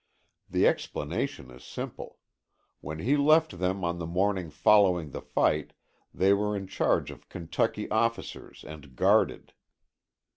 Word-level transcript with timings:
The 0.49 0.65
explanation 0.65 1.51
is 1.51 1.63
simple. 1.63 2.17
When 2.79 2.97
he 2.97 3.15
left 3.15 3.59
them 3.59 3.83
on 3.83 3.99
the 3.99 4.07
morning 4.07 4.49
following 4.49 5.11
the 5.11 5.21
fight 5.21 5.73
they 6.11 6.33
were 6.33 6.57
in 6.57 6.65
charge 6.65 7.11
of 7.11 7.29
Kentucky 7.29 7.87
officers 7.91 8.63
and 8.67 8.95
guarded. 8.95 9.53